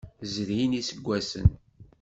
[0.33, 1.47] Zrin iseggasen.